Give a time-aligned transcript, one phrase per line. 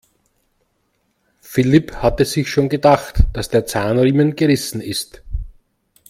[1.41, 5.21] Philipp hatte sich schon gedacht, dass der Zahnriemen gerissen ist.